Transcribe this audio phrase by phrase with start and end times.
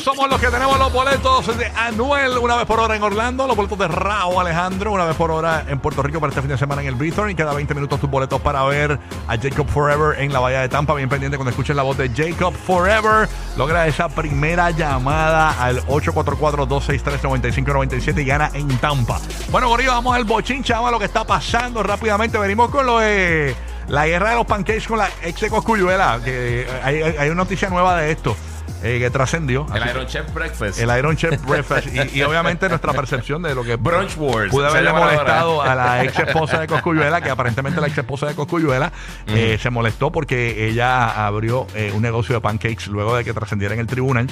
[0.00, 3.56] Somos los que tenemos los boletos de Anuel una vez por hora en Orlando, los
[3.56, 6.58] boletos de Rao Alejandro una vez por hora en Puerto Rico para este fin de
[6.58, 10.20] semana en el Bithorn y cada 20 minutos tus boletos para ver a Jacob Forever
[10.20, 10.92] en la Bahía de Tampa.
[10.94, 13.26] Bien pendiente cuando escuchen la voz de Jacob Forever.
[13.56, 19.18] Logra esa primera llamada al 844-263-9597 y gana en Tampa.
[19.50, 22.36] Bueno, Gorillo, vamos al bochincha, vamos a lo que está pasando rápidamente.
[22.38, 23.56] Venimos con lo de
[23.88, 27.96] la guerra de los pancakes con la ex de Coscuyuela, que hay una noticia nueva
[27.96, 28.36] de esto.
[28.82, 29.66] Eh, que trascendió.
[29.74, 30.78] El Así- Iron Chef Breakfast.
[30.78, 34.50] el Iron Chef Breakfast y, y obviamente nuestra percepción de lo que Brunch Wars.
[34.50, 38.34] pude haberle molestado a la ex esposa de Coscuyuela que aparentemente la ex esposa de
[38.34, 38.92] Coscuyuela
[39.26, 43.74] eh, se molestó porque ella abrió eh, un negocio de pancakes luego de que trascendiera
[43.74, 44.26] en el tribunal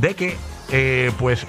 [0.00, 0.36] de que
[0.72, 1.46] eh, pues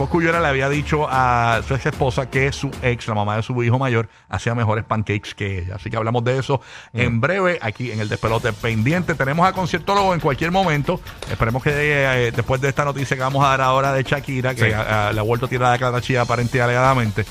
[0.00, 3.62] Coscuyuela le había dicho a su ex esposa que su ex, la mamá de su
[3.62, 5.74] hijo mayor, hacía mejores pancakes que ella.
[5.74, 6.62] Así que hablamos de eso
[6.94, 9.14] en breve aquí en el despelote pendiente.
[9.14, 11.02] Tenemos a conciertólogo en cualquier momento.
[11.30, 14.68] Esperemos que eh, después de esta noticia que vamos a dar ahora de Shakira, que
[14.68, 14.72] Sí.
[14.72, 17.26] a- a- le ha vuelto a tirar la cara chía aparente y alegadamente.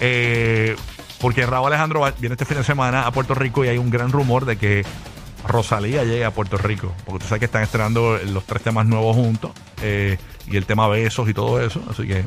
[0.00, 0.76] eh,
[1.20, 4.10] porque Raúl Alejandro viene este fin de semana a Puerto Rico y hay un gran
[4.10, 4.84] rumor de que
[5.46, 6.92] Rosalía llegue a Puerto Rico.
[7.04, 9.52] Porque tú sabes que están estrenando los tres temas nuevos juntos.
[9.82, 11.80] eh, y el tema besos y todo eso.
[11.88, 12.24] Así que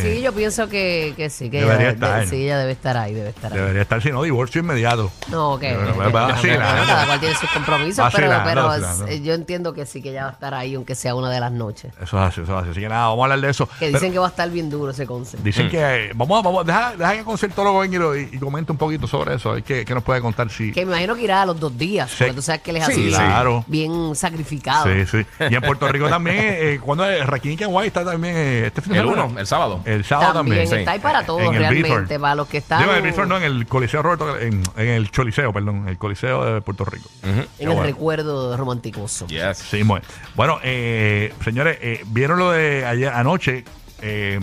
[0.00, 2.96] Sí, eh, yo pienso que, que sí, que Debería ella, de- sí, ella debe estar
[2.96, 3.58] ahí, debe estar ahí.
[3.58, 5.10] debería estar, si no, divorcio inmediato.
[5.30, 9.06] No, que, que- que- cada cual tiene sus compromisos, pero, Vacilando, pero vacilando.
[9.08, 11.40] eh, yo entiendo que sí, que ella va a estar ahí, aunque sea una de
[11.40, 11.92] las noches.
[12.00, 12.70] Eso es así, eso es así.
[12.70, 13.66] Así que nada, vamos a hablar de eso.
[13.66, 15.44] Que Pero dicen que va a estar bien duro ese concierto.
[15.44, 15.78] dicen que.
[15.80, 18.72] eh, Vamos, a- vamos, deja, deja que el conciertólogo venga y, lo- y, y comente
[18.72, 19.50] un poquito sobre eso.
[19.50, 20.72] A ver qué, qué nos puede contar si.
[20.72, 22.16] Que me imagino que irá a los dos días, Sí.
[22.18, 23.64] porque tú sabes que él es Sí, así, claro.
[23.66, 24.86] bien sacrificado.
[24.86, 25.26] Sí, sí.
[25.50, 28.98] Y en Puerto Rico también, eh, cuando Raquín Kenway está también eh, este fin de
[29.00, 29.24] El semana.
[29.26, 29.80] 1, el sábado.
[29.92, 30.58] El sábado también.
[30.58, 30.74] También sí.
[30.80, 32.20] está ahí para todos En el realmente, Bithorn.
[32.20, 34.88] para los que están Digo, en el Bithorn, no, en el Coliseo Roberto, en, en
[34.88, 37.08] el Choliseo, perdón, el Coliseo de Puerto Rico.
[37.22, 37.82] En el bueno.
[37.82, 39.26] recuerdo romanticoso.
[39.28, 39.58] Yes.
[39.58, 40.00] Sí, muy-
[40.34, 43.64] Bueno, eh, señores, eh, vieron lo de ayer anoche.
[44.02, 44.38] eh,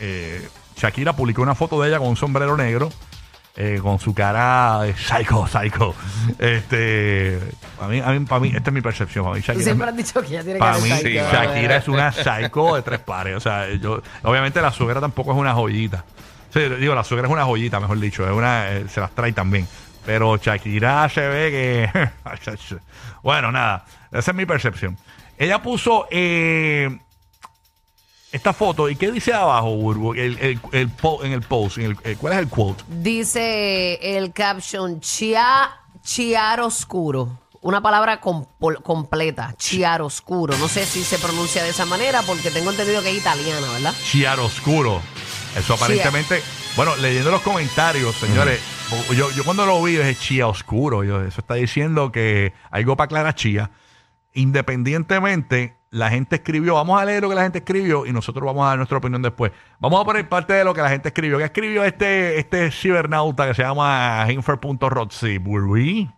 [0.00, 2.90] eh, Shakira publicó una foto de ella con un sombrero negro.
[3.56, 5.94] Eh, con su cara de psycho, psycho.
[6.38, 7.38] Este,
[7.80, 9.24] a mí, a mí, para mí, esta es mi percepción.
[9.24, 11.12] Para mí, Tú Shakira, siempre has dicho que ella tiene que para mí, sí.
[11.14, 13.36] Shakira es una psycho de tres pares.
[13.36, 16.04] O sea, yo, obviamente la suegra tampoco es una joyita.
[16.52, 18.24] Sí, digo, la suegra es una joyita, mejor dicho.
[18.24, 19.66] Es una, eh, se las trae también.
[20.04, 22.78] Pero Shakira se ve que.
[23.22, 23.84] bueno, nada.
[24.12, 24.96] Esa es mi percepción.
[25.38, 26.98] Ella puso eh,
[28.34, 28.88] esta foto.
[28.88, 30.14] ¿Y qué dice abajo, Burbu?
[30.14, 31.78] El, el- el po- en el post.
[31.78, 32.82] en el- eh, ¿Cuál es el quote?
[32.88, 35.70] Dice el caption, chia,
[36.02, 37.38] chiar oscuro.
[37.62, 40.54] Una palabra compol- completa, chiar oscuro.
[40.58, 43.94] No sé si se pronuncia de esa manera porque tengo entendido que es italiana, ¿verdad?
[44.04, 45.00] Chiaroscuro.
[45.56, 46.42] Eso aparentemente.
[46.76, 48.60] Bueno, leyendo los comentarios, señores,
[49.16, 51.04] yo, yo cuando lo vi dije chía oscuro.
[51.04, 53.70] Yo, eso está diciendo que algo para Clara Chía.
[54.34, 56.74] Independientemente, la gente escribió.
[56.74, 59.22] Vamos a leer lo que la gente escribió y nosotros vamos a dar nuestra opinión
[59.22, 59.52] después.
[59.78, 61.38] Vamos a poner parte de lo que la gente escribió.
[61.38, 65.38] ¿Qué escribió este, este cibernauta que se llama Hinfer.rotzi?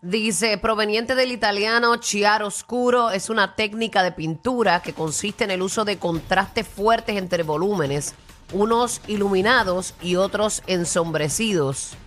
[0.00, 5.60] Dice, proveniente del italiano chiar oscuro, es una técnica de pintura que consiste en el
[5.60, 8.14] uso de contrastes fuertes entre volúmenes,
[8.54, 11.98] unos iluminados y otros ensombrecidos,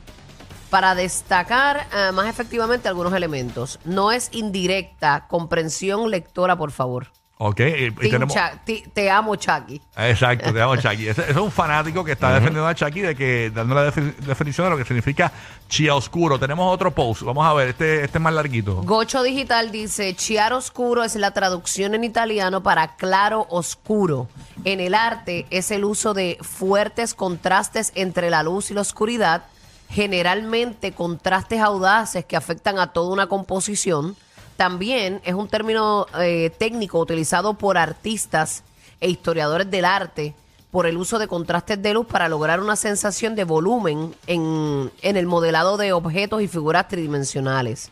[0.69, 3.79] para destacar eh, más efectivamente algunos elementos.
[3.85, 7.07] No es indirecta, comprensión lectora, por favor.
[7.41, 8.33] Ok, y, y Team tenemos.
[8.33, 9.81] Cha- ti- te amo, Chucky.
[9.95, 11.07] Exacto, te llamo Chucky.
[11.07, 14.65] Ese es un fanático que está defendiendo a Chucky de que dando la defi- definición
[14.67, 15.31] de lo que significa
[15.69, 16.37] chía oscuro.
[16.37, 17.21] Tenemos otro post.
[17.21, 18.81] Vamos a ver, este, este es más larguito.
[18.83, 24.27] Gocho Digital dice, chiaro oscuro es la traducción en italiano para claro oscuro.
[24.65, 29.43] En el arte es el uso de fuertes contrastes entre la luz y la oscuridad,
[29.89, 34.15] generalmente contrastes audaces que afectan a toda una composición.
[34.55, 38.63] También es un término eh, técnico utilizado por artistas
[39.01, 40.35] e historiadores del arte
[40.69, 45.17] por el uso de contrastes de luz para lograr una sensación de volumen en, en
[45.17, 47.89] el modelado de objetos y figuras tridimensionales.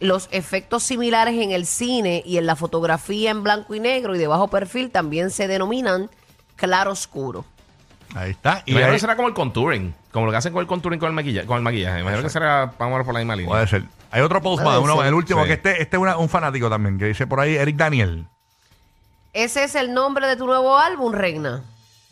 [0.00, 4.18] Los efectos similares en el cine y en la fotografía en blanco y negro y
[4.18, 6.10] de bajo perfil también se denominan
[6.56, 7.46] claro oscuro.
[8.14, 8.62] Ahí está.
[8.64, 9.94] Y Imagino ahí- que será como el contouring.
[10.12, 11.46] Como lo que hacen con el contouring con el maquillaje.
[11.46, 12.00] Con el maquillaje.
[12.00, 13.48] Imagino que será, vamos a ver por la misma línea.
[13.50, 13.84] puede ser.
[14.10, 15.48] Hay otro post más, uno, el último, Sí.
[15.48, 18.26] que este, este es una- un fanático también, que dice por ahí Eric Daniel.
[19.32, 21.62] Ese es el nombre de tu nuevo álbum, Reina.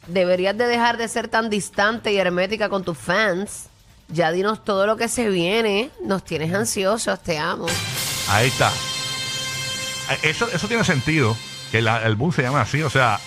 [0.09, 3.69] Deberías de dejar de ser tan distante y hermética con tus fans.
[4.09, 5.91] Ya dinos todo lo que se viene.
[6.05, 7.67] Nos tienes ansiosos, te amo.
[8.29, 8.73] Ahí está.
[10.11, 11.37] Eh, Eso, eso tiene sentido,
[11.71, 13.21] que la- el boom se llama así, o sea.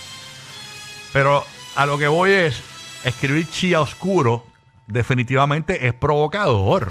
[1.14, 1.44] Pero
[1.76, 2.60] a lo que voy es,
[3.04, 4.44] escribir chía oscuro
[4.86, 6.90] definitivamente es provocador.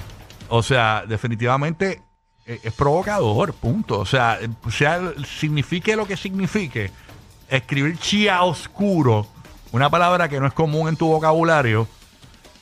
[0.50, 2.02] O sea, definitivamente
[2.46, 4.00] eh, es provocador, punto.
[4.00, 4.40] O sea,
[4.72, 6.92] sea signifique lo que signifique,
[7.50, 9.28] escribir chía oscuro,
[9.72, 11.88] una palabra que no es común en tu vocabulario,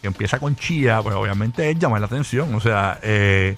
[0.02, 2.56] que empieza con chía, pues obviamente es llamar la atención.
[2.56, 3.56] O sea, eh,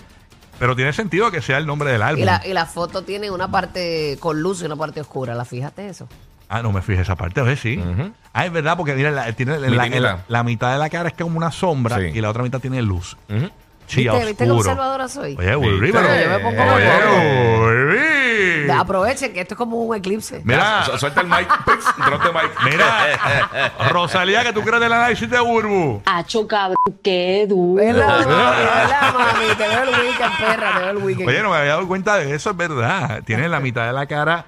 [0.57, 2.21] pero tiene sentido que sea el nombre del álbum.
[2.21, 5.35] Y la, y la foto tiene una parte con luz y una parte oscura.
[5.35, 6.07] ¿La fijaste eso?
[6.49, 7.77] Ah, no me fijé esa parte, ver sí.
[7.77, 8.11] Ujú.
[8.33, 10.19] Ah, es verdad, porque mira, la, tiene la, Mitad y la- mitad.
[10.27, 12.11] la mitad de la cara es como una sombra Sí.
[12.13, 13.17] y la otra mitad tiene luz.
[13.29, 13.49] Ujú.
[13.87, 14.71] Chía ¿Viste, ¿Viste qué oscuro.
[14.71, 15.35] observadora soy?
[15.37, 15.99] Oye, Viste.
[15.99, 16.21] pero...
[16.23, 18.71] Yo me pongo Oye.
[18.73, 20.41] Aprovechen que esto es como un eclipse.
[20.43, 21.47] Mira, Su- Suelta el mic.
[21.65, 22.51] pix, drop the mic.
[22.71, 26.01] mira, Rosalía, que tú crees del análisis de Burbu.
[26.05, 27.75] Acho, cabrón, qué duro.
[27.83, 28.25] ¿Verdad, mami?
[28.25, 29.55] ¿Verdad, mami?
[29.57, 31.29] Te veo el weekend, perra, te veo el weekend.
[31.29, 33.21] Oye, no me había dado cuenta de eso, es verdad.
[33.23, 34.45] Tiene la mitad de la cara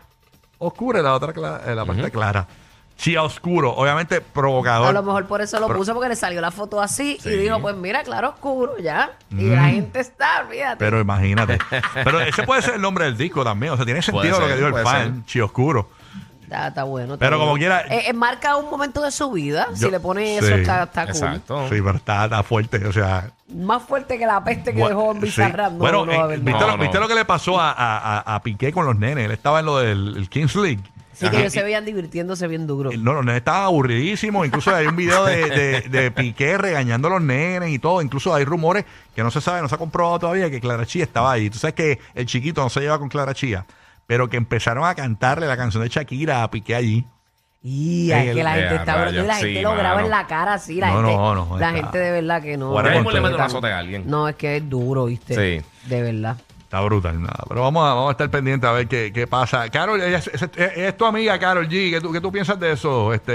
[0.60, 2.48] oscura y la otra cla- eh, la parte clara.
[2.98, 4.88] Chía oscuro, obviamente provocador.
[4.90, 7.30] A lo mejor por eso lo puso porque le salió la foto así Sí.
[7.30, 9.12] y dijo, pues mira, claro, oscuro, ya.
[9.30, 10.78] Y la gente está, fíjate.
[10.78, 11.60] Pero imagínate.
[12.04, 13.74] Pero ese puede ser el nombre del disco también.
[13.74, 15.14] O sea, tiene sentido lo ser, que dijo el puede fan.
[15.18, 15.26] ser.
[15.26, 15.90] Chi oscuro.
[16.48, 17.16] Está, está bueno.
[17.16, 19.68] está Pero como quiera- Eh, eh, marca un momento de su vida.
[19.72, 20.46] Yo- si le pone sí.
[20.46, 21.12] eso, está, está cool.
[21.16, 21.64] Exacto.
[21.70, 22.86] Sí, pero está, está fuerte.
[22.88, 23.30] O sea.
[23.54, 25.26] Más fuerte que la peste que dejó en sí.
[25.26, 25.74] Bizarrap.
[25.74, 26.68] No, bueno, no eh, va a haber ¿viste, nada.
[26.68, 27.02] lo, No, viste no.
[27.02, 29.26] lo que le pasó a, a, a- a Piqué con los nenes?
[29.26, 30.80] Él estaba en lo del el Kings League.
[31.14, 32.92] Sí, que ellos se veían divirtiéndose bien duro.
[32.98, 34.46] No, los nenes estaban aburridísimos.
[34.46, 38.02] Incluso hay un video de, de, de Piqué regañando a los nenes y todo.
[38.04, 38.86] Incluso hay rumores
[39.16, 41.50] que no se sabe, no se ha comprobado todavía que Clara Chía estaba ahí.
[41.50, 43.66] Tú sabes que el chiquito no se lleva con Clara Chía.
[44.08, 47.06] Pero que empezaron a cantarle la canción de Shakira a Piqué allí.
[47.62, 49.96] Y es que el- la gente Eh, está rayos, brotando y la gente lo graba
[49.96, 50.06] mano.
[50.06, 50.76] en la cara así.
[50.76, 52.68] La No, gente, no, no, la está- gente de verdad que no.
[52.68, 54.04] Ahora mismo le mete un azote a alguien.
[54.08, 55.34] No, es que es duro, ¿viste?
[55.62, 55.66] Sí.
[55.90, 56.38] De verdad.
[56.64, 57.44] Está brutal, nada.
[57.48, 59.70] Pero vamos a, vamos a estar pendientes a ver qué, qué pasa.
[59.70, 61.92] Carol, ella es, es- es- es tu amiga, Carol G.
[61.92, 63.14] ¿Qué tú, qué tú piensas de eso?
[63.14, 63.32] Este,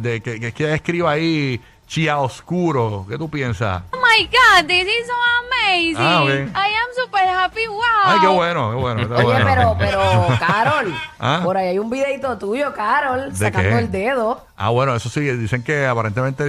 [0.00, 3.06] de que, que, que ella escriba ahí Chía Oscuro.
[3.08, 3.82] ¿Qué tú piensas?
[3.92, 5.14] Oh my God, this is so
[5.46, 6.52] amazing.
[6.54, 6.66] Ah.
[6.66, 7.66] I am super happy.
[7.66, 7.80] Wow.
[8.04, 9.02] Ay, qué bueno, qué bueno.
[9.02, 9.46] está Oye, bueno.
[9.46, 11.40] pero, pero, Carol, ¿Ah?
[11.42, 13.78] por ahí hay un videito tuyo, Carol, ¿De sacando qué?
[13.78, 14.44] el dedo.
[14.56, 16.44] Ah, bueno, eso sí, dicen que aparentemente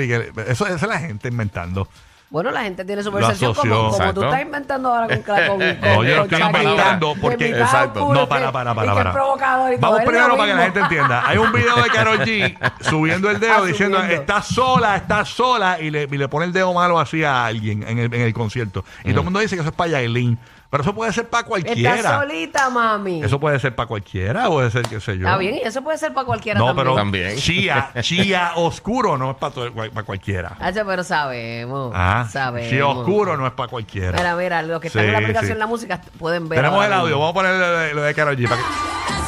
[0.48, 1.88] eso, eso es la gente inventando.
[2.30, 5.60] Bueno, la gente tiene su percepción como, como tú estás inventando ahora con, con, con
[5.60, 8.14] No, yo lo con estoy inventando porque- Exacto.
[8.14, 9.10] No, para, para, para, para.
[9.10, 11.24] es provocador y todo, Vamos primero para que la gente entienda.
[11.28, 15.90] Hay un video de Carol G subiendo el dedo diciendo está sola, está sola y
[15.90, 18.86] le, y le pone el dedo malo así a alguien en el, en el concierto.
[19.04, 20.38] Y todo el mundo dice que eso es para Yailin.
[20.70, 22.20] Pero eso puede ser para cualquiera.
[22.22, 23.24] solita, mami.
[23.24, 25.26] Eso puede ser para cualquiera, puede ser, qué sé yo.
[25.26, 26.86] Está bien, y eso puede ser para cualquiera No, también.
[26.86, 27.38] pero También.
[27.38, 30.56] chía, chía oscuro no es para, todo- para cualquiera.
[30.60, 31.92] Hacho, pero sabemos.
[31.96, 32.70] Ah, sabemos.
[32.70, 34.12] chía oscuro no es para cualquiera.
[34.18, 35.54] Mira, mira, los que están en la aplicación sí.
[35.54, 36.60] de la música pueden ver.
[36.60, 38.48] Tenemos ahora el audio, vamos a poner lo de, lo de Karol G.
[38.48, 39.19] para que-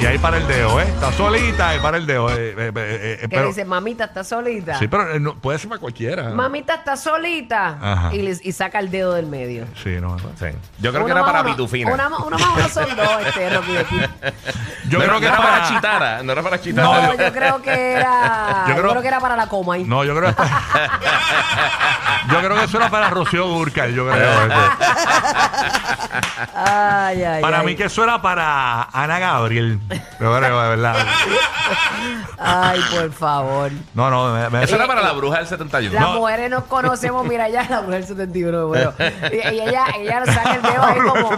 [0.00, 0.84] Y ahí para el dedo, ¿eh?
[0.88, 2.28] Está solita y para el dedo.
[2.30, 4.78] eh, eh, eh, eh, Que pero- dice, mamita, está solita.
[4.78, 6.30] sí, pero eh, no- puede ser para cualquiera.
[6.30, 7.78] Mamita está solita.
[7.80, 8.14] Ajá.
[8.14, 9.64] Y, les- y saca el dedo del medio.
[9.82, 10.18] Sí, no.
[10.38, 10.46] Sí.
[10.78, 11.92] Yo creo Uno que era para Pitufina.
[11.92, 13.96] Una, más- uno más uno son dos, este Rocky aquí.
[14.88, 16.22] Yo no, creo que era para para Chitara.
[16.22, 16.86] No era para Chitara.
[16.86, 18.64] No, yo creo que era.
[18.68, 19.84] Yo Yo creo- que era para la coma ahí.
[19.84, 20.42] No, yo creo que
[22.30, 24.46] Yo creo que eso era para Rocío Durcal, yo creo.
[24.46, 24.54] eso.
[26.54, 27.66] Ay, ay, Para ay.
[27.66, 29.80] mí que eso era para Ana Gabriel.
[29.88, 30.96] De verdad.
[32.38, 33.70] Ay, por favor.
[33.94, 35.94] No, no, me, me- Eso era para la bruja del 71.
[35.94, 36.14] Las No.
[36.20, 38.92] mujeres nos conocemos, mira, ya la mujer 71, bueno.
[39.32, 41.32] Y, y ella, ella nos saca el dedo ahí como.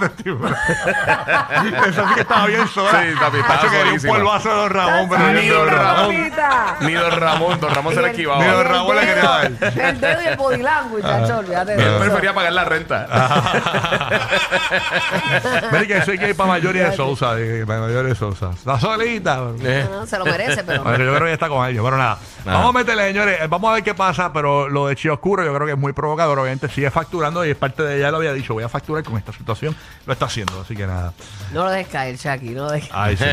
[1.86, 2.90] Esa sí que estaba bien sola.
[3.02, 4.14] Sí, papi, estaba Hacho, quería un solísima.
[4.14, 5.86] polvazo de Don Ramón, pero Ni Don Ramón.
[5.86, 6.16] Ramón.
[6.16, 6.76] Mamita.
[6.80, 8.44] Ni Don Ramón, Don Ramón se le el- esquivaba.
[8.44, 9.44] Ni Don Ramón le quería dar.
[9.86, 11.98] El dedo y el body language, chacho, olvídate de Él eso.
[12.00, 13.06] prefería pagar la renta.
[15.72, 18.58] Mira que soy gay para Mayori de Sousa, de- para Mayori de Sousa.
[18.64, 19.40] La solita.
[19.62, 19.86] Eh.
[19.90, 20.82] No, se lo merece, pero.
[20.84, 22.18] Bueno, yo creo que ya está con ellos, pero nada.
[22.44, 22.58] Nada.
[22.58, 23.40] Vamos a meterle, señores.
[23.40, 25.78] eh, Vamos a ver qué pasa, pero lo de Chio Oscuro yo creo que es
[25.78, 26.38] muy provocador.
[26.38, 28.54] Obviamente sigue facturando y es parte de ella lo había dicho.
[28.54, 29.74] Voy a facturar con esta situación.
[30.06, 31.12] Lo está haciendo, así que nada.
[31.52, 33.24] No lo dejes caer, Shaki, no lo dejes Ay, sí.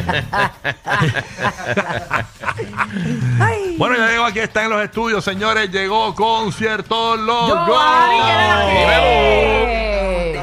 [3.40, 3.76] Ay.
[3.78, 5.70] bueno, ya llegó aquí, está en los estudios, señores.
[5.72, 7.48] Llegó Concierto Loco.
[7.48, 9.86] Giovanni, ¿qué era lo que-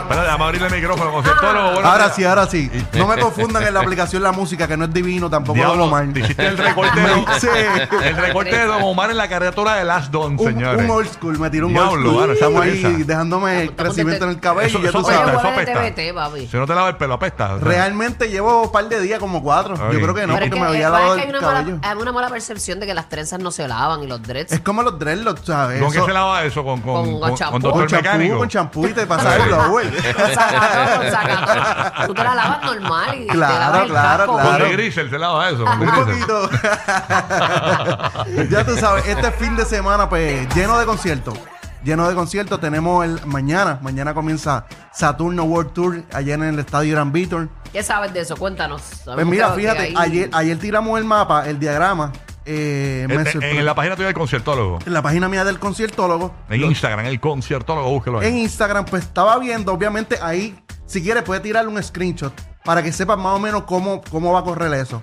[0.03, 2.71] Espera, déjame abrirle el micrófono, Concierto Ahora sí, ahora sí.
[2.95, 5.87] No me confundan en la aplicación la música, que no es divino, tampoco Diablo, lo
[5.89, 6.13] mal.
[6.13, 7.09] te hiciste el recorte de,
[7.41, 7.49] Sí.
[8.05, 10.85] el recorte de Don Omar en la carretera de Last Don, Un, señores.
[10.85, 12.21] un old school, me tiró un Diablo, old school.
[12.21, 15.07] mano, esa Estamos ahí dejándome Estamos crecimiento en el cabello Eso- y ya eso tú
[15.07, 15.35] Oye, sabes.
[15.35, 16.03] eso huele de apesta.
[16.03, 16.47] TBT, papi.
[16.49, 17.57] Si no te lavas el pelo, apesta.
[17.61, 19.75] Realmente llevo un par de días, como cuatro.
[19.75, 19.93] Ok.
[19.93, 21.37] Yo creo que no, Pero es porque que, me había es lavado que hay el
[21.37, 21.77] una, cabello.
[21.77, 24.53] mala, hay una mala percepción de que las trenzas no se lavan y los dreads.
[24.53, 25.81] Es como los dreadlocks, ¿sabes?
[25.81, 26.65] ¿Con qué Eso- se lava eso?
[26.65, 27.53] ¿Con, con, Con con, champú.
[27.53, 28.39] con doctor champú, mecánico?
[28.39, 30.15] con champú y te pasas el blower.
[30.15, 32.07] Con sacatón, con sacatón.
[32.07, 34.42] Tú te la lavas normal y te Claro, lavas el claro, casco.
[34.43, 34.67] Con claro.
[34.67, 35.65] el grisel se lava eso.
[35.65, 36.51] Con Un poquito.
[38.51, 41.35] ya tú sabes, este fin de semana, pues, lleno de conciertos.
[41.85, 42.61] Lleno de conciertos.
[42.61, 43.79] Tenemos el mañana.
[43.83, 47.49] Mañana comienza Saturno World Tour allá en el estadio Gran Víctor.
[47.73, 48.37] ¿Qué sabes de eso?
[48.37, 48.83] Cuéntanos.
[49.05, 52.13] Pues mira, fíjate, ahí- ayer, ayer tiramos el mapa, el diagrama.
[52.45, 54.79] eh, me En, sorpre- en la página tuya del conciertólogo.
[54.85, 56.35] en la página mía del conciertólogo.
[56.51, 58.29] En Instagram, el conciertólogo, búsquelo ahí.
[58.29, 60.57] En Instagram, pues estaba viendo, obviamente ahí,
[60.87, 62.33] si quieres, puedes tirarle un screenshot
[62.65, 65.03] para que sepas más o menos cómo, cómo va a correr eso.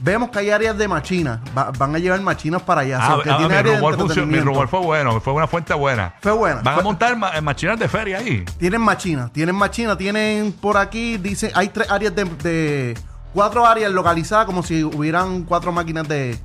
[0.00, 2.98] Vemos que hay áreas de machinas, va- van a llevar machinas para allá.
[3.00, 3.44] Ah, ah, mi,
[3.76, 3.96] rumor
[4.26, 6.14] mi rumor fue bueno, fue una fuente buena.
[6.20, 6.60] Fue buena.
[6.62, 8.44] Van a montar ma- machinas de feria ahí.
[8.58, 12.98] Tienen machinas, tienen machinas, tienen por aquí, dice, hay tres áreas de, de-
[13.32, 16.38] cuatro áreas localizadas como si hubieran cuatro máquinas de,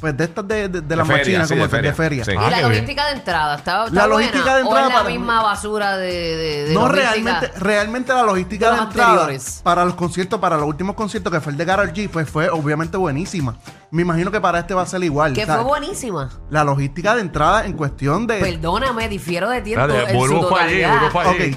[0.00, 2.24] pues de estas de, de, de las feria, machinas, sí, como de feria.
[2.26, 2.68] ¿Y Ah, la bien.
[2.70, 3.54] logística de entrada?
[3.56, 4.06] ¿Está, está La buena?
[4.06, 7.10] logística de entrada ¿O es la para- misma basura de, de, de No, logística?
[7.12, 9.60] realmente, realmente la logística De entrada anteriores.
[9.62, 12.48] para los conciertos, para los últimos conciertos que fue el de Karol G, pues fue
[12.50, 13.56] obviamente buenísima.
[13.90, 15.32] Me imagino que para este va a ser igual.
[15.34, 16.30] Que o sea, fue buenísima.
[16.50, 18.38] La logística de entrada en cuestión de...
[18.40, 21.00] Perdóname, difiero de ti en, Espérate, tu- en su Burbu fue allí, totalidad.
[21.00, 21.56] Burbu fue allí.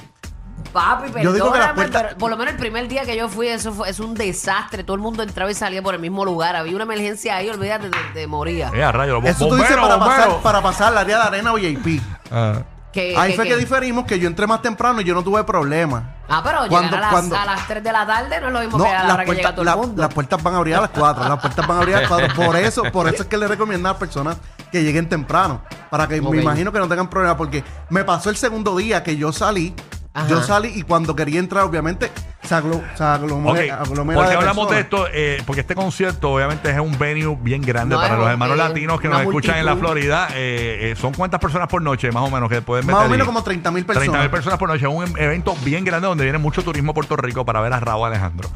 [0.74, 3.16] Papi, perdóname, Yo digo que las puertas- pero por lo menos el primer día que
[3.16, 4.84] yo fui, eso fue, es un desastre.
[4.84, 6.56] Todo el mundo entraba y salía por el mismo lugar.
[6.56, 8.72] Había una emergencia ahí, olvídate, de, de moría.
[8.74, 11.54] Eh, a rayo, Eso tú dices bombero, para pasar, para pasar al área de arena
[11.54, 12.02] VIP.
[12.32, 12.64] Ah.
[12.92, 15.24] Que, Ahí que- fue que, que- diferimos que yo entré más temprano y yo no
[15.24, 16.16] tuve problema.
[16.30, 18.54] Ah, pero Cuando- llegar a las, cuando- a las 3 de la tarde no es
[18.54, 20.02] lo mismo No, que a la las hora que llega puertas, todo la- el mundo.
[20.04, 21.28] las puertas van a abrir a las 4.
[21.28, 22.28] Las puertas van a abrir a las 4.
[22.36, 24.38] Por eso, por eso es que le recomiendo a las personas
[24.72, 25.62] que lleguen temprano.
[25.90, 27.36] Para que me imagino que no tengan problema.
[27.36, 29.74] Porque me pasó el segundo día que yo salí.
[30.16, 30.28] Ajá.
[30.28, 32.12] Yo salí y cuando quería entrar, obviamente,
[32.44, 36.32] se, aglo- se aglomera, Ok, aglomera porque de hablamos de esto, eh, porque este concierto
[36.32, 39.58] obviamente es un venue bien grande No, para los hermanos eh, latinos que nos escuchan
[39.58, 39.76] en la.
[39.76, 40.28] Florida.
[40.36, 42.96] Eh, eh, ¿Son cuántas personas por noche, más o menos, que pueden meter?
[42.96, 43.34] Más o menos ahí?
[43.34, 44.22] como 30 mil 30 personas.
[44.22, 44.86] mil personas por noche.
[44.86, 47.80] Es un evento bien grande donde viene mucho turismo a Puerto Rico para ver a
[47.80, 48.50] Raúl Alejandro.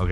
[0.00, 0.10] ¿Ok?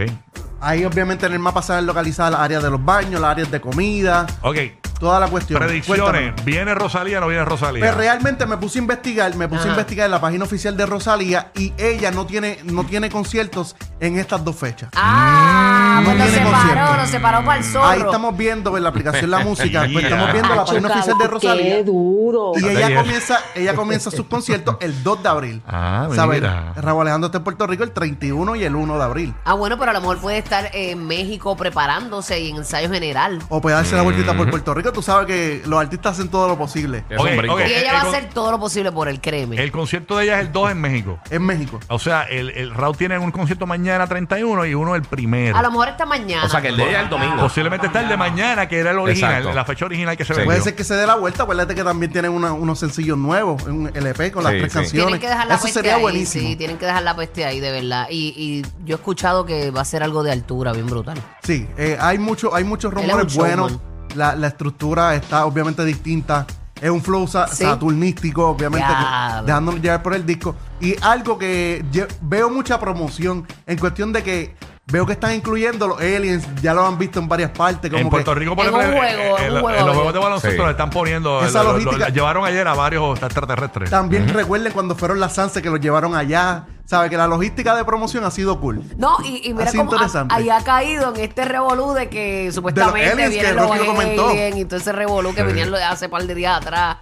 [0.61, 3.61] Ahí obviamente en el mapa salen localizadas las áreas de los baños, las áreas de
[3.61, 4.57] comida, Ok.
[4.99, 5.61] toda la cuestión.
[5.61, 6.03] Predicciones.
[6.03, 6.35] Cuéntame.
[6.45, 7.81] ¿Viene Rosalía o no viene Rosalía?
[7.85, 9.69] Pues realmente me puse a investigar, me puse Ajá.
[9.69, 13.77] a investigar en la página oficial de Rosalía y ella no tiene, no tiene conciertos
[14.01, 14.89] en estas dos fechas.
[14.97, 17.85] Ah, Mm, pues no tiene separó, lo separó para el zorro.
[17.87, 21.27] Ahí estamos viendo en la aplicación La Música, pues estamos viendo la página oficial de
[21.27, 21.65] Rosalía.
[21.77, 22.53] Qué duro.
[22.57, 25.63] Y ella comienza, ella comienza sus conciertos el 2 de abril.
[25.67, 26.43] Ah, ¿Sabes?
[26.77, 29.35] Raúl Alejandro está en Puerto Rico el 31 y el 1 de abril.
[29.45, 33.41] Ah, bueno, pero a lo mejor puede estar en México preparándose y en ensayo general.
[33.49, 34.93] O puede darse la vueltita por Puerto Rico.
[34.93, 37.05] Tú sabes que los artistas hacen todo lo posible.
[37.09, 37.55] Es Ok, un brinco.
[37.55, 37.61] ok.
[37.61, 39.57] Y ella el va a hacer todo lo posible por el créeme.
[39.63, 41.19] El concierto de ella es el 2 en México.
[41.31, 41.81] En México.
[41.89, 45.57] O sea, el, el Raúl tiene un concierto mañana 31 y uno el primero.
[45.57, 46.45] A lo mejor esta mañana.
[46.45, 47.37] O sea, que el de ella es el domingo.
[47.43, 49.55] Posiblemente está el de mañana, que era el original, Exacto.
[49.57, 50.41] la fecha original que se Sí.
[50.41, 50.45] ve.
[50.47, 51.43] Puede ser que se dé la vuelta.
[51.45, 54.79] Acuérdate que también tienen una- unos sencillos nuevos, un LP con las Sí, tres sí.
[54.79, 55.07] canciones.
[55.07, 56.49] Tienen que dejar la Eso peste sería ahí, buenísimo.
[56.49, 58.07] Sí, tienen que dejar la peste ahí, de verdad.
[58.11, 61.21] Y, y yo he escuchado que va a ser algo de altura, bien brutal.
[61.43, 63.79] Sí, eh, hay, mucho, hay muchos rumores buenos.
[64.15, 66.47] La, la estructura está obviamente distinta.
[66.81, 67.65] Es un flow sa- Sí.
[67.65, 70.55] saturnístico, obviamente, que- dejándonos llevar por el disco.
[70.81, 71.85] Y algo que
[72.21, 74.55] veo mucha promoción en cuestión de que
[74.87, 76.47] veo que están incluyendo los aliens.
[76.61, 77.91] Ya lo han visto en varias partes.
[77.91, 79.95] Como en Puerto que, Rico, por ejemplo, un juego, en, en un en juego los
[79.97, 80.65] juegos de baloncesto Sí.
[80.65, 81.45] le están poniendo.
[81.45, 83.89] Esa lo- lo- logística- lo- llevaron ayer a varios extraterrestres.
[83.91, 86.67] También recuerden cuando fueron las Sanse que los llevaron allá.
[86.85, 88.83] Sabe que la logística de promoción ha sido cool.
[88.97, 90.35] No, y, y mira Así cómo ha- interesante.
[90.35, 93.87] ahí ha caído en este revolú de que supuestamente aliens que vienen los Rocky lo
[93.87, 94.29] comentó.
[94.29, 95.47] aliens y todo ese revolú que Sí.
[95.47, 96.97] venían lo de hace par de días atrás.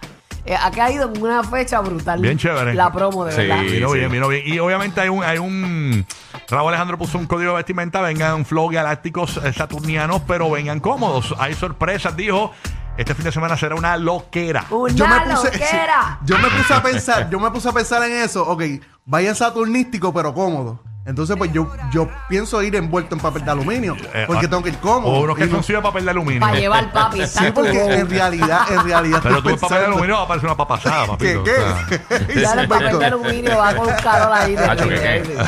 [0.45, 2.19] Eh, ha caído en una fecha brutal.
[2.21, 2.73] Bien chévere.
[2.73, 3.37] La promo, de Sí.
[3.47, 3.61] verdad.
[3.63, 3.97] Vino sí.
[3.99, 4.43] bien, vino bien.
[4.45, 6.05] Y obviamente hay un, hay un.
[6.49, 8.01] Raúl Alejandro puso un código de vestimenta.
[8.01, 11.33] Vengan flow galácticos saturnianos, pero vengan cómodos.
[11.39, 12.51] Hay sorpresas, dijo.
[12.97, 14.65] Este fin de semana será una loquera.
[14.69, 16.19] Una Yo me puse, loquera.
[16.23, 18.43] yo me puse a pensar, yo me puse a pensar en eso.
[18.47, 18.63] Ok,
[19.05, 20.79] vaya saturnístico, pero cómodo.
[21.05, 23.95] Entonces, pues yo, yo pienso ir envuelto en papel de aluminio.
[24.13, 25.11] Eh, Porque ah, tengo que ir cómodo.
[25.13, 26.39] O Y que no- papel de aluminio.
[26.39, 27.27] Para llevar papi.
[27.27, 29.19] Sí, porque en realidad, en realidad.
[29.21, 31.43] Pero estoy tú el papel de pensando- aluminio va a parecer una papasada, papito.
[31.43, 31.51] ¿Qué?
[31.51, 31.85] o sea.
[31.89, 32.33] ¿Qué?
[32.41, 34.55] Ya el papel de aluminio va con calor ahí.
[34.55, 35.43] de Hacho, ¿qué, terrible.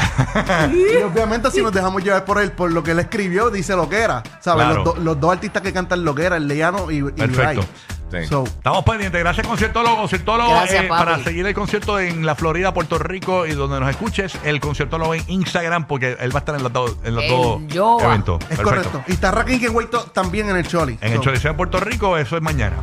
[1.00, 3.88] Y obviamente si nos dejamos llevar por él, por lo que él escribió, dice lo
[3.88, 4.24] que era.
[4.42, 4.66] ¿Sabes?
[4.66, 4.84] Claro.
[4.84, 7.66] Los, do- los dos artistas que cantan lo que era, el Leano y, y Perfecto.
[8.12, 8.26] Sí.
[8.28, 9.20] So, Estamos pendientes.
[9.20, 9.98] Gracias, conciertólogo.
[9.98, 11.04] Conciertólogo, Gracias, eh, papi.
[11.06, 15.16] para seguir el concierto en la Florida, Puerto Rico y donde nos escuches, el conciertólogo
[15.16, 18.04] en Instagram, porque él va a estar en los dos, en los En dos Yoba.
[18.06, 18.42] eventos.
[18.42, 18.70] es Perfecto.
[18.70, 19.04] correcto.
[19.08, 20.98] Y está Rakim Kenwaito también en el Choli.
[21.02, 22.76] En el So, Choliseo de Puerto Rico, eso es mañana.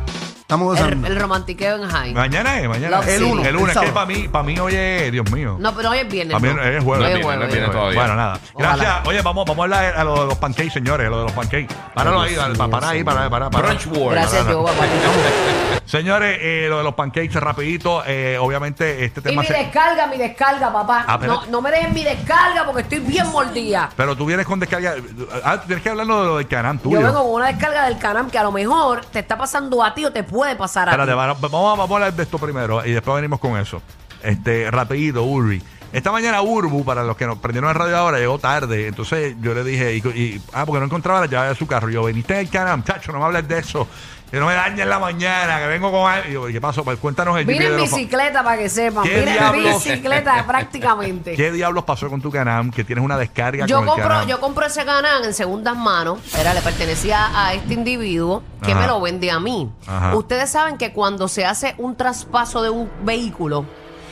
[0.43, 1.07] Estamos El, usando.
[1.07, 2.13] el romantiqueo en High.
[2.13, 3.13] Mañana es, mañana Love es.
[3.17, 3.23] City.
[3.23, 3.93] El lunes, El que sábado.
[3.93, 5.55] para mí, para mí, oye, Dios mío.
[5.57, 6.33] No, pero hoy es viernes.
[6.33, 6.63] También ¿no?
[6.63, 7.15] es jueves.
[7.25, 7.95] Hoy.
[7.95, 8.39] Bueno, nada.
[8.53, 8.75] Ojalá.
[8.75, 9.07] Gracias.
[9.07, 11.73] Oye, vamos, vamos a hablar a lo de los pancakes, señores, lo de los pancakes.
[11.95, 13.67] Páralo ahí, dale, pa- para ahí, para, para, para.
[13.69, 14.11] Brunch War.
[14.15, 14.71] Gracias, Jehová.
[14.73, 14.87] papi.
[15.85, 20.07] Señores, eh, lo de los pancakes, rapidito, eh, obviamente este Y tema mi se- descarga,
[20.07, 21.05] mi descarga, papá.
[21.07, 23.89] Ah, pero- no, no me dejen mi descarga porque estoy bien mordida.
[23.95, 24.95] Pero tú vienes con descarga.
[25.43, 26.99] Ah, tú tienes que hablarnos de lo del canal tuyo.
[26.99, 29.93] Yo vengo con una descarga del canal que a lo mejor te está pasando a
[29.93, 31.17] ti o te puede pasar a Espérate, ti.
[31.17, 33.81] vamos, vamos, vamos a hablar de esto primero y después venimos con eso.
[34.21, 35.61] Este, rapidito, Urbi.
[35.91, 38.87] Esta mañana Urbu, para los que nos prendieron el radio ahora, llegó tarde.
[38.87, 41.89] Entonces yo le dije, y, y- ah, porque no encontraba la llave de su carro.
[41.89, 43.87] Yo, veniste del canal, chacho, no me hables de eso.
[44.33, 46.27] Que no me dañes en la mañana, que vengo con algo.
[46.27, 46.83] Y yo, ¿qué pasó?
[46.83, 49.03] Pues cuéntanos el Vine en bicicleta para que sepan.
[49.03, 49.83] ¿Qué Vine en diablos?
[49.85, 51.35] bicicleta prácticamente.
[51.35, 52.71] ¿Qué diablos pasó con tu canal?
[52.71, 54.27] Que tienes una descarga Yo con el compro, Can-Am?
[54.27, 58.81] yo compro ese canal en segundas manos, era, le pertenecía a este individuo que Ajá.
[58.81, 59.71] me lo vende a mí.
[59.85, 60.15] Ajá.
[60.15, 63.65] Ustedes saben que cuando se hace un traspaso de un vehículo,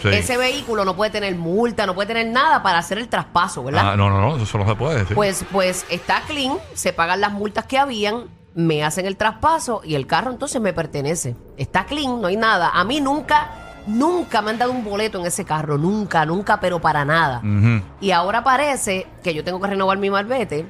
[0.03, 0.09] Sí.
[0.09, 3.93] ese vehículo no puede tener multa, no puede tener nada para hacer el traspaso, ¿verdad?
[3.93, 5.15] Ah, no, no, no, eso no se puede decir.
[5.15, 9.95] Pues, pues está clean, se pagan las multas que habían, me hacen el traspaso y
[9.95, 11.35] el carro entonces me pertenece.
[11.57, 12.71] Está clean, no hay nada.
[12.73, 13.51] A mí nunca,
[13.87, 17.41] nunca me han dado un boleto en ese carro, nunca, nunca, pero para nada.
[17.99, 20.65] Y ahora parece que yo tengo que renovar mi malvete,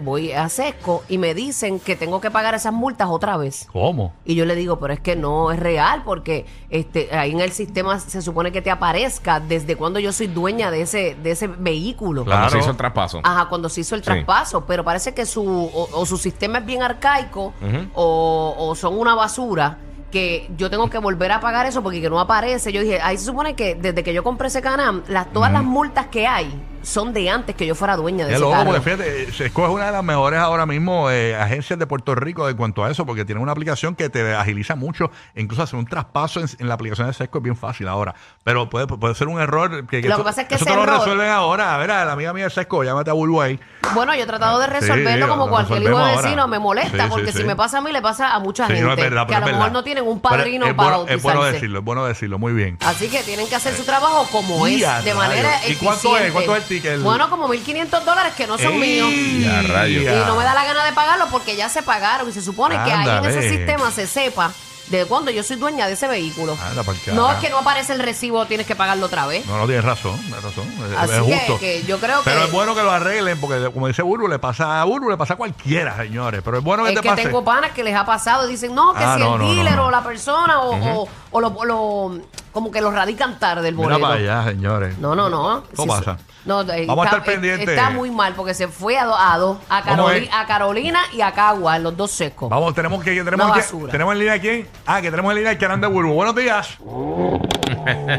[0.00, 3.66] voy a Sesco y me dicen que tengo que pagar esas multas otra vez.
[3.72, 4.12] ¿Cómo?
[4.24, 7.52] Y yo le digo, pero es que no es real porque este ahí en el
[7.52, 11.46] sistema se supone que te aparezca desde cuando yo soy dueña de ese de ese
[11.46, 12.24] vehículo.
[12.24, 12.40] Claro.
[12.42, 13.20] Cuando se hizo el traspaso.
[13.22, 14.06] Ajá, cuando se hizo el Sí.
[14.06, 17.88] traspaso, pero parece que su o, o su sistema es bien arcaico Ujú.
[17.94, 19.78] o, o son una basura
[20.10, 22.72] que yo tengo que volver a pagar eso porque que no aparece.
[22.72, 25.64] Yo dije, ahí se supone que desde que yo compré ese canal, las, todas las
[25.64, 26.52] multas que hay
[26.84, 28.66] son de antes que yo fuera dueña de Es ese loco, carro.
[28.66, 32.48] porque fíjate, se escoge una de las mejores ahora mismo eh, agencias de Puerto Rico
[32.48, 35.78] en cuanto a eso, porque tiene una aplicación que te agiliza mucho, e incluso hacer
[35.78, 38.14] un traspaso en, en la aplicación de Sesco es bien fácil ahora.
[38.44, 39.86] Pero puede, puede ser un error.
[39.86, 41.74] Que, Lo que pasa es que eso te lo error- resuelven ahora.
[41.74, 43.58] A ver, a la amiga mía de Sesco, llámate a Bulway.
[43.94, 46.22] Bueno, yo he tratado de resolverlo Sí, como cualquier hijo de ahora.
[46.22, 46.48] vecino.
[46.48, 47.38] Me molesta Sí, porque sí.
[47.38, 49.40] si me pasa a mí, le pasa a mucha gente no es verdad, que a
[49.40, 52.38] lo mejor no tienen un padrino es para bueno, es bueno decirlo, es bueno decirlo,
[52.38, 52.76] muy bien.
[52.84, 55.68] Así que tienen que hacer su trabajo como es, de manera rayos.
[55.68, 55.84] ¿Y eficiente.
[55.84, 56.32] cuánto es?
[56.32, 56.68] ¿Cuánto es el
[57.02, 59.10] Bueno, como 1.500 dólares que no son míos.
[59.10, 60.26] Y rayos.
[60.26, 62.92] No me da la gana de pagarlo porque ya se pagaron y se supone que
[62.92, 63.38] ahí en Ándale.
[63.38, 64.52] ese sistema se sepa
[64.88, 66.56] de cuándo yo soy dueña de ese vehículo.
[66.62, 69.46] Anda pa'l no es que no aparece el recibo, tienes que pagarlo otra vez.
[69.46, 70.64] No, no tienes razón, tienes razón.
[70.92, 71.58] Es- Así es que- justo.
[71.58, 74.80] que yo creo Pero es bueno que lo arreglen, porque como dice Burbu, le pasa
[74.80, 76.42] a Burbu, le pasa a cualquiera, señores.
[76.44, 77.22] Pero es bueno que Es te que pase.
[77.22, 79.54] tengo panas que les ha pasado y dicen, no, que Ah, si no, el no,
[79.54, 79.86] dealer no.
[79.86, 82.20] o la persona o, o- o lo, lo-
[82.52, 84.02] como que lo radican tarde el Mira boleto.
[84.08, 84.98] para allá, señores.
[84.98, 85.64] No, no, no.
[85.74, 86.18] ¿Cómo Sí, pasa?
[86.44, 87.66] No, eh, Vamos a estar pendientes.
[87.66, 90.30] eh, Está muy mal porque se fue a dos, a, dos, a, ¿Cómo Caroli- es?
[90.32, 92.50] a Carolina y a Cagua, los dos secos.
[92.50, 93.90] Vamos, tenemos que tenemos Una que- basura.
[93.90, 94.68] tenemos en línea a quién?
[94.86, 96.12] Ah, que tenemos en línea al canal de Burbu.
[96.12, 96.78] Buenos días.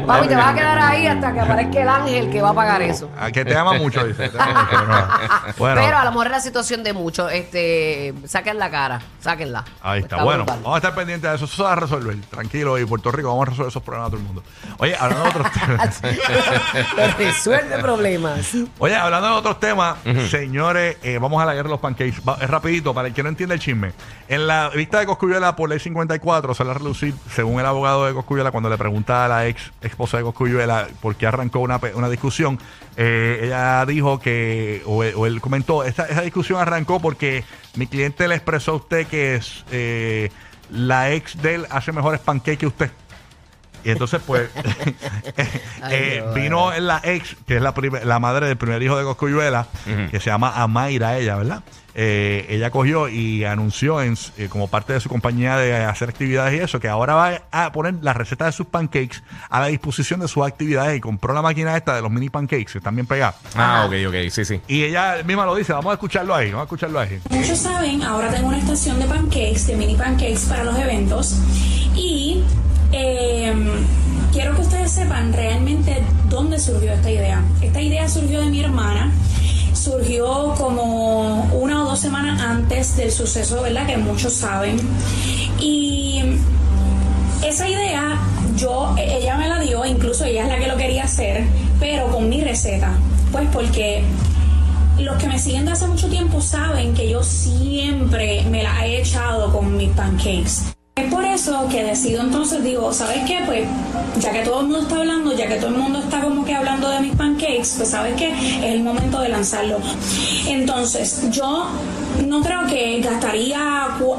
[0.06, 2.82] Papi, te vas a quedar ahí hasta que aparezca el ángel que va a pagar
[2.82, 3.10] eso.
[3.18, 4.28] Ah, que te ama mucho, dice.
[4.28, 5.06] Te ama mucho, pero no.
[5.58, 7.32] Bueno, Pero a lo mejor es la situación de muchos.
[7.32, 9.64] Este, saquen la cara, sáquenla.
[9.82, 10.22] ahí está.
[10.22, 10.60] Bueno, brutal.
[10.62, 11.44] vamos a estar pendientes de eso.
[11.46, 12.16] Eso se va a resolver.
[12.30, 14.42] Tranquilo, y Puerto Rico, vamos a resolver esos problemas a todo el mundo.
[14.78, 16.00] Oye, hablando de otros temas.
[16.96, 18.52] Lo resuelve problemas.
[18.78, 19.96] Oye, hablando de otros temas,
[20.30, 22.20] señores, eh, vamos a la guerra de los pancakes.
[22.28, 23.92] Va- es rapidito, para el que no entiende el chisme.
[24.28, 28.14] En la vista de Coscuyuela por ley 54 sale a relucir, según el abogado de
[28.14, 32.08] Coscuyuela, cuando le pregunta a la ex esposa de Coscuyuela por qué arrancó una, una
[32.08, 32.58] discusión,
[32.96, 37.44] eh, ella dijo que, o, él- comentó, esta, esa discusión arrancó porque
[37.76, 39.40] mi cliente le expresó a usted que
[39.70, 40.30] eh,
[40.70, 42.90] la ex de él hace mejores pancakes que usted.
[43.86, 44.50] Y entonces, pues,
[45.92, 47.72] eh, vino la ex, que es la,
[48.02, 49.68] la madre del primer hijo de Coscuyuela,
[50.10, 51.62] que se llama Amaira, ella, ¿verdad?
[51.94, 56.52] Eh, ella cogió y anunció en, eh, como parte de su compañía de hacer actividades
[56.54, 60.18] y eso, que ahora va a poner la receta de sus pancakes a la disposición
[60.18, 63.06] de sus actividades y compró la máquina esta de los mini pancakes, que están bien
[63.06, 63.36] pegados.
[63.54, 64.60] Ah, ok, ok, sí, sí.
[64.66, 67.20] Y ella misma lo dice, vamos a escucharlo ahí, vamos a escucharlo ahí.
[67.30, 71.36] Muchos saben, ahora tengo una estación de pancakes, de mini pancakes para los eventos.
[71.94, 72.42] Y
[72.96, 73.52] eh,
[74.32, 77.44] quiero que ustedes sepan realmente dónde surgió esta idea.
[77.60, 79.12] Esta idea surgió de mi hermana.
[79.74, 83.86] Surgió como una o dos semanas antes del suceso, ¿verdad?
[83.86, 84.80] Que muchos saben.
[85.60, 86.22] Y
[87.44, 88.18] esa idea,
[88.56, 91.44] yo, ella me la dio, incluso ella es la que lo quería hacer,
[91.78, 92.92] pero con mi receta.
[93.30, 94.02] Pues porque
[94.98, 99.02] los que me siguen de hace mucho tiempo saben que yo siempre me la he
[99.02, 100.75] echado con mis pancakes.
[100.98, 103.40] Es por eso que decido entonces, digo, ¿sabes qué?
[103.44, 103.68] Pues
[104.18, 106.54] ya que todo el mundo está hablando, ya que todo el mundo está como que
[106.54, 108.30] hablando de mis pancakes, pues ¿sabes qué?
[108.30, 109.76] Es el momento de lanzarlo.
[110.48, 111.66] Entonces, yo
[112.26, 114.16] no creo que gastaría cu-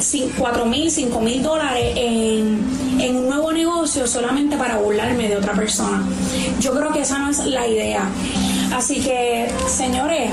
[0.00, 2.60] cin- cuatro mil, cinco mil dólares en,
[3.00, 6.04] en un nuevo negocio solamente para burlarme de otra persona.
[6.60, 8.04] Yo creo que esa no es la idea.
[8.72, 10.30] Así que, señores,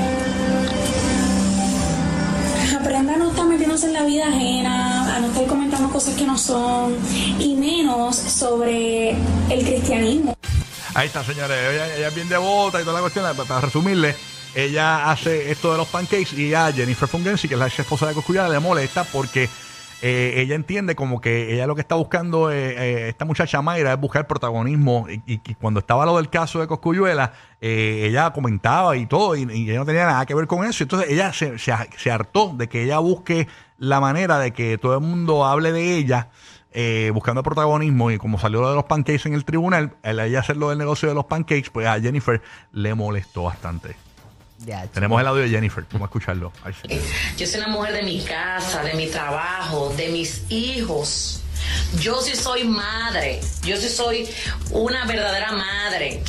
[3.27, 6.95] no estar metiéndose en la vida ajena, a no estar comentando cosas que no son,
[7.39, 10.37] y menos sobre el cristianismo.
[10.93, 11.57] Ahí está, señores.
[11.97, 13.25] Ella, es bien devota y toda la cuestión.
[13.35, 14.15] Para, resumirle,
[14.55, 18.07] ella hace esto de los pancakes y a Jennifer Fungensi, que es la ex esposa
[18.07, 19.49] de Coscuyuela, le molesta porque
[20.01, 23.93] eh, ella entiende como que ella lo que está buscando, eh, eh, esta muchacha Mayra,
[23.93, 25.07] es buscar protagonismo.
[25.25, 29.79] Y, cuando estaba lo del caso de Coscuyuela, eh, ella comentaba y todo, y, ella
[29.79, 30.83] no tenía nada que ver con eso.
[30.83, 34.95] Entonces ella se, se, se hartó de que ella busque la manera de que todo
[34.95, 36.29] el mundo hable de ella
[36.79, 40.41] eh, buscando protagonismo y como salió lo de los pancakes en el tribunal, al ella
[40.41, 42.39] hacer lo del negocio de los pancakes, pues a Jennifer
[42.71, 43.95] le molestó bastante.
[44.65, 44.87] Ya.
[44.87, 46.51] Tenemos el audio de Jennifer, vamos a escucharlo.
[47.37, 51.41] Yo soy una mujer de mi casa, de mi trabajo, de mis hijos.
[51.99, 53.39] Yo sí soy madre.
[53.63, 54.27] Yo sí soy
[54.71, 56.23] una verdadera madre.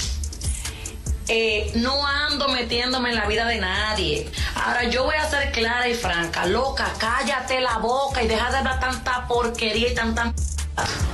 [1.30, 4.30] Eh, no ando metiéndome en la vida de nadie.
[4.54, 6.46] Ahora yo voy a ser clara y franca.
[6.46, 10.32] Loca, cállate la boca y deja de dar tanta porquería y tanta...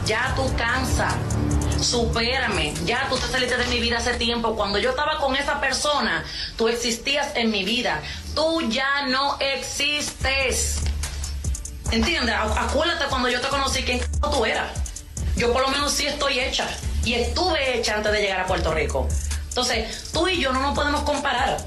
[0.06, 1.16] Ya tú cansa.
[1.84, 2.74] Supérame.
[2.86, 4.56] Ya tú te saliste de mi vida hace tiempo.
[4.56, 6.24] Cuando yo estaba con esa persona,
[6.56, 8.00] tú existías en mi vida.
[8.34, 10.78] Tú ya no existes.
[11.90, 12.34] ¿Entiendes?
[12.34, 14.00] Acu- Acuérdate cuando yo te conocí quién
[14.32, 14.70] tú eras.
[15.36, 16.66] Yo por lo menos sí estoy hecha.
[17.04, 19.06] Y estuve hecha antes de llegar a Puerto Rico.
[19.48, 21.58] Entonces, tú y yo no nos podemos comparar.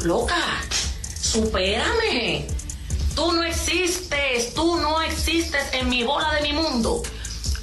[0.00, 0.36] Loca,
[1.20, 2.46] supérame.
[3.16, 7.02] Tú no existes, tú no existes en mi bola de mi mundo.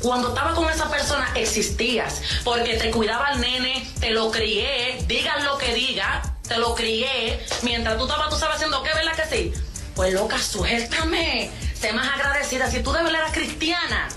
[0.01, 5.45] Cuando estaba con esa persona existías, porque te cuidaba al nene, te lo crié, digan
[5.45, 9.35] lo que diga, te lo crié, mientras tú estabas, tú sabes haciendo qué, ¿verdad que
[9.35, 9.53] sí?
[9.95, 14.09] Pues loca, suéltame, sé más agradecida, si tú de verdad eras cristiana,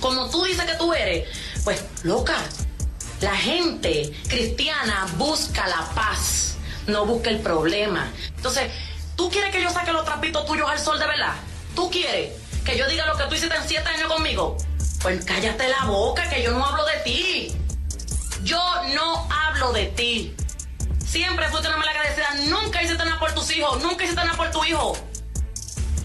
[0.00, 1.28] como tú dices que tú eres,
[1.62, 2.36] pues loca,
[3.20, 6.56] la gente cristiana busca la paz,
[6.88, 8.10] no busca el problema.
[8.36, 8.72] Entonces,
[9.14, 11.34] ¿tú quieres que yo saque los trapitos tuyos al sol de verdad?
[11.76, 12.32] ¿Tú quieres
[12.64, 14.56] que yo diga lo que tú hiciste en siete años conmigo?
[15.02, 17.56] Pues cállate la boca, que yo no hablo de ti.
[18.42, 18.60] Yo
[18.94, 20.34] no hablo de ti.
[21.06, 22.34] Siempre fuiste una malagradecida.
[22.46, 23.80] Nunca hiciste nada por tus hijos.
[23.80, 24.96] Nunca hiciste nada por tu hijo.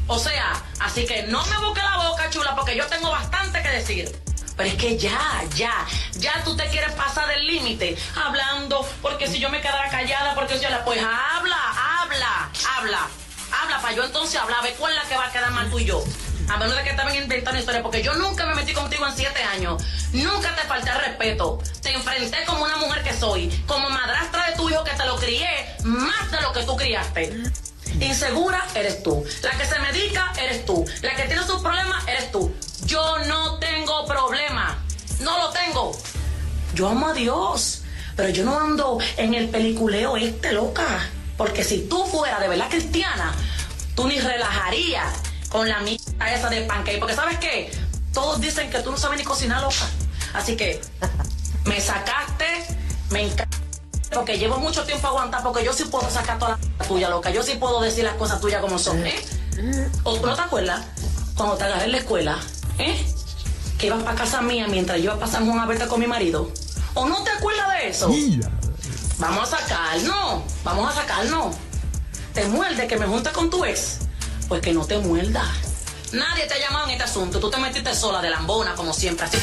[0.08, 3.70] O sea, así que no me busque la boca, chula, porque yo tengo bastante que
[3.70, 4.24] decir.
[4.56, 9.40] Pero es que ya, ya, ya tú te quieres pasar del límite hablando, porque si
[9.40, 11.58] yo me quedara callada, porque si yo la, pues habla,
[12.02, 13.08] habla, habla,
[13.52, 15.80] habla, para yo entonces hablar, a cuál es la que va a quedar mal tú
[15.80, 16.04] y yo.
[16.50, 19.42] A menos de que estaban inventando historias, porque yo nunca me metí contigo en siete
[19.44, 24.50] años, nunca te falté al respeto, te enfrenté como una mujer que soy, como madrastra
[24.50, 25.48] de tu hijo que te lo crié
[25.84, 27.44] más de lo que tú criaste.
[28.00, 29.24] Insegura eres tú.
[29.44, 30.86] La que se medica eres tú.
[31.02, 32.54] La que tiene sus problemas eres tú.
[32.86, 34.78] Yo no tengo problema.
[35.20, 35.92] No lo tengo.
[36.74, 37.84] Yo amo a Dios.
[38.16, 41.10] Pero yo no ando en el peliculeo este, loca.
[41.38, 43.34] Porque si tú fueras de verdad cristiana,
[43.96, 45.14] tú ni relajarías
[45.54, 47.00] con la mierda esa de pancake.
[47.00, 47.72] Porque ¿sabes qué?
[48.12, 49.88] Todos dicen que tú no sabes ni cocinar, loca.
[50.34, 50.82] Así que
[51.66, 52.46] me sacaste,
[53.12, 53.58] me encanta.
[54.12, 57.30] Porque llevo mucho tiempo aguantar, porque yo sí puedo sacar toda la tuya, loca.
[57.30, 59.16] Yo sí puedo decir las cosas tuyas como son, ¿eh?
[60.04, 60.84] ¿O tú no te acuerdas?
[61.36, 62.40] Cuando te agarré en la escuela,
[62.80, 63.06] ¿eh?
[63.78, 66.08] Que ibas para casa mía mientras yo iba a pasar Juan a verte con mi
[66.08, 66.52] marido.
[66.96, 68.12] ¿O no te acuerdas de eso?
[69.18, 71.56] Vamos a sacarnos, vamos a sacarnos.
[72.34, 74.00] ¿Te muerde que me junte con tu ex?
[74.48, 75.44] Pues que no te muerda.
[76.12, 77.40] Nadie te ha llamado en este asunto.
[77.40, 79.26] Tú te metiste sola de lambona, como siempre.
[79.26, 79.38] Así.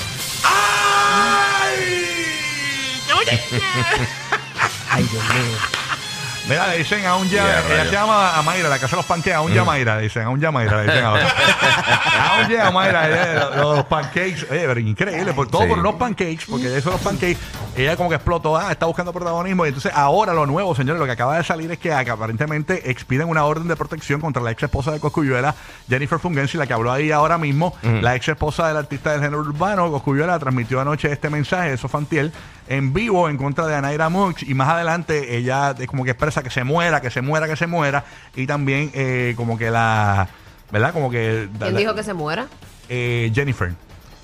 [0.44, 1.64] ¡Ah!
[4.90, 5.58] Ay, Dios mío.
[6.48, 9.06] Mira, le dicen a un ya, Yeah, ella se llama Amaira, la casa de los
[9.06, 11.28] pancakes, a un Yamaira, le dicen, a un Yamaira, le dicen ahora.
[11.28, 15.68] a un Yamaira, los, los pancakes, oye, pero increíble, por todo Sí.
[15.68, 17.36] por unos pancakes, porque de esos los pancakes,
[17.76, 21.06] ella como que explotó, ah, está buscando protagonismo, y entonces ahora lo nuevo, señores, lo
[21.06, 24.62] que acaba de salir es que, aparentemente expiden una orden de protección contra la ex
[24.64, 25.54] esposa de Coscuyuela,
[25.88, 29.40] Jennifer Fungensi, la que habló ahí ahora mismo, la ex esposa del artista del género
[29.40, 32.33] urbano, Coscuyuela, transmitió anoche este mensaje, eso Fantiel,
[32.68, 36.50] en vivo en contra de Anaira Mux y más adelante ella como que expresa que
[36.50, 38.04] se muera, que se muera, que se muera
[38.37, 40.28] y también eh, como que la,
[40.70, 40.92] ¿verdad?
[40.92, 41.48] Como que...
[41.59, 42.46] ¿Quién la- dijo que se muera?
[42.88, 43.72] eh, Jennifer.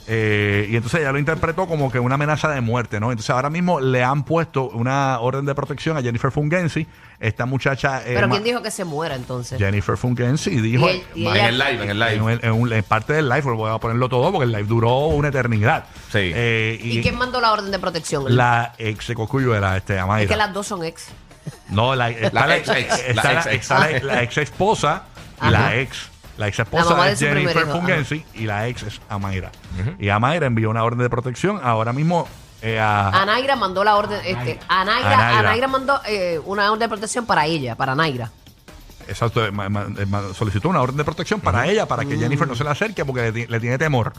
[0.08, 3.10] Eh, y entonces ella lo interpretó como que una amenaza de muerte, ¿no?
[3.10, 6.86] Entonces ahora mismo le han puesto una orden de protección a Jennifer Fungensi,
[7.18, 8.02] esta muchacha...
[8.02, 9.58] eh, ¿Pero ma- quién dijo que se muera entonces?
[9.58, 10.88] Jennifer Fungensi dijo...
[10.88, 12.40] Y él- y En el live, en el en, live.
[12.42, 15.28] en un- en parte del live, voy a ponerlo todo porque el live duró una
[15.28, 15.86] eternidad.
[16.12, 16.30] Sí.
[16.34, 18.24] Eh, ¿Y quién mandó la orden de protección?
[18.36, 20.22] La ex de Cocuyuela, este, Amaira.
[20.24, 21.06] es que las dos son ex.
[21.70, 23.68] No, la, está La ex, ex, está la la, ex, ex.
[23.70, 25.02] la- la ex esposa
[25.38, 25.50] y Ajá.
[25.50, 26.10] la ex.
[26.36, 29.50] La ex La esposa de es Jennifer hijo, Fungensi y la ex es Amaira.
[29.98, 32.28] Y Amaira envió una orden de protección ahora mismo
[32.62, 33.08] eh, a.
[33.22, 34.20] Anaira mandó la orden.
[34.24, 35.38] Este, Anaira, Anaira.
[35.50, 38.30] Anaira mandó eh, una orden de protección para ella, para Anaira.
[39.08, 42.46] Exacto, ma- ma- eh, ma- solicitó una orden de protección para ella, para que Jennifer
[42.48, 44.12] no se le acerque porque le, ti- le tiene temor.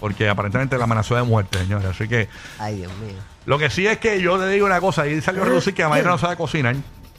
[0.00, 1.86] Porque aparentemente la amenazó de muerte, señores.
[1.86, 3.14] Así que Ay, Dios mío.
[3.46, 5.82] lo que sí es que yo le digo una cosa, ahí salió a reducir que
[5.84, 6.76] Amaira no sabe cocinar.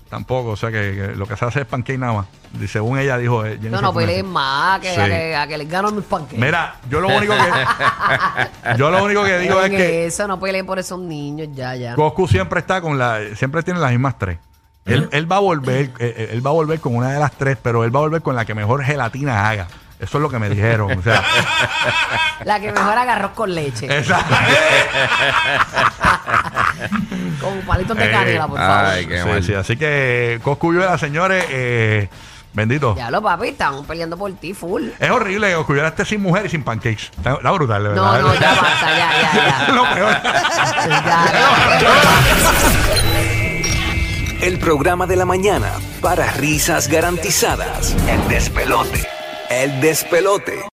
[0.09, 2.25] Tampoco, o sea que, que lo que se hace es pancake nada más.
[2.61, 3.45] Y según ella dijo.
[3.45, 4.07] eh, No, Jennifer no Fungensi.
[4.07, 4.99] peleen más, que, Sí.
[5.01, 6.39] a, que, a que les gano mis panqueques.
[6.39, 7.41] Mira, yo lo único que
[8.77, 11.93] yo lo único que digo es que Eso, no peleen por esos niños, ya, ya.
[11.95, 14.37] Goku siempre está con la siempre tiene las mismas tres.
[14.85, 17.57] Él, él va a volver, eh, él va a volver con una de las tres,
[17.61, 19.67] pero él va a volver con la que mejor gelatina haga.
[19.99, 20.97] Eso es lo que me dijeron.
[20.97, 21.21] O sea,
[22.45, 23.87] La que mejor haga arroz con leche.
[23.97, 24.23] esa-
[27.41, 28.85] Con palitos de Eh, canela, por favor.
[28.85, 29.43] Ay, qué Sí, mal.
[29.43, 32.09] sí, así que Coscuyuela, señores, eh,
[32.53, 32.95] bendito.
[32.95, 34.89] Ya lo papi, están peleando por ti, full.
[34.99, 37.11] Es horrible que Coscuyuela esté sin mujer y sin pancakes.
[37.17, 38.21] Está, está brutal, de No, verdad.
[38.21, 39.73] no, ya basta, ya, ya, ya.
[39.73, 40.17] Lo peor.
[40.23, 41.31] Ya,
[44.41, 44.45] ya.
[44.45, 47.95] El programa de la mañana para risas garantizadas.
[48.07, 49.07] El despelote.
[49.49, 50.63] El despelote.